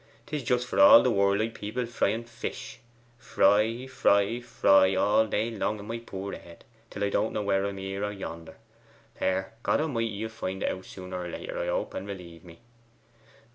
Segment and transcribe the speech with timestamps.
[0.25, 2.79] 'Tis just for all the world like people frying fish:
[3.19, 7.67] fry, fry, fry, all day long in my poor head, till I don't know whe'r
[7.67, 8.57] I'm here or yonder.
[9.19, 12.61] There, God A'mighty will find it out sooner or later, I hope, and relieve me.